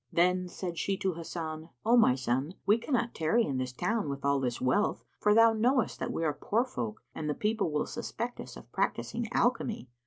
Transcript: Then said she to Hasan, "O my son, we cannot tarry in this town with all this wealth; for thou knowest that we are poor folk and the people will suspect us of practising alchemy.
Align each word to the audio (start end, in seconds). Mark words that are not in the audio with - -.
Then 0.11 0.47
said 0.47 0.79
she 0.79 0.97
to 0.97 1.13
Hasan, 1.13 1.69
"O 1.85 1.95
my 1.95 2.15
son, 2.15 2.55
we 2.65 2.79
cannot 2.79 3.13
tarry 3.13 3.45
in 3.45 3.59
this 3.59 3.71
town 3.71 4.09
with 4.09 4.25
all 4.25 4.39
this 4.39 4.59
wealth; 4.59 5.03
for 5.19 5.35
thou 5.35 5.53
knowest 5.53 5.99
that 5.99 6.11
we 6.11 6.23
are 6.25 6.33
poor 6.33 6.65
folk 6.65 7.03
and 7.13 7.29
the 7.29 7.35
people 7.35 7.69
will 7.71 7.85
suspect 7.85 8.39
us 8.39 8.57
of 8.57 8.71
practising 8.71 9.27
alchemy. 9.31 9.89